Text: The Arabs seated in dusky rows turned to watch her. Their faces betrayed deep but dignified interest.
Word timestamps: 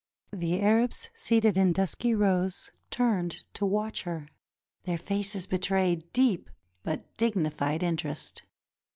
The 0.33 0.59
Arabs 0.61 1.11
seated 1.13 1.55
in 1.57 1.73
dusky 1.73 2.15
rows 2.15 2.71
turned 2.89 3.43
to 3.53 3.67
watch 3.67 4.01
her. 4.01 4.29
Their 4.85 4.97
faces 4.97 5.45
betrayed 5.45 6.11
deep 6.11 6.49
but 6.81 7.15
dignified 7.17 7.83
interest. 7.83 8.41